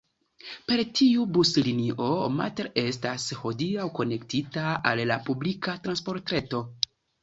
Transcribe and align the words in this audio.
Per 0.69 0.79
tiu 0.99 1.25
buslinio 1.35 2.07
Matt 2.39 2.63
estas 2.85 3.29
hodiaŭ 3.45 3.89
konektita 4.01 4.69
al 4.95 5.07
la 5.15 5.23
publika 5.31 5.81
transportreto. 5.89 6.69